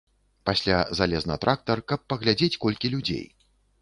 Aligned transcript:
Пасля 0.49 0.77
залез 0.99 1.27
на 1.31 1.37
трактар, 1.43 1.81
каб 1.91 1.99
паглядзець, 2.15 2.51
колькі 2.65 2.93
людзей. 2.95 3.25